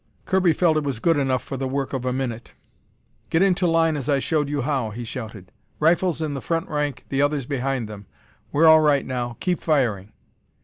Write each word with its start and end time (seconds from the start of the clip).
Kirby 0.25 0.51
felt 0.51 0.77
it 0.77 0.83
was 0.83 0.97
good 0.99 1.15
enough 1.17 1.43
for 1.43 1.57
the 1.57 1.67
work 1.67 1.93
of 1.93 2.05
a 2.05 2.11
minute. 2.11 2.55
"Get 3.29 3.43
into 3.43 3.67
line 3.67 3.95
as 3.95 4.09
I 4.09 4.17
showed 4.17 4.49
you 4.49 4.63
how!" 4.63 4.89
he 4.89 5.03
shouted. 5.03 5.51
"Rifles 5.79 6.23
in 6.23 6.33
the 6.33 6.41
front 6.41 6.67
rank, 6.69 7.05
the 7.09 7.21
others 7.21 7.45
behind 7.45 7.87
them. 7.87 8.07
We're 8.51 8.65
all 8.65 8.81
right 8.81 9.05
now! 9.05 9.37
Keep 9.39 9.59
firing!" 9.59 10.11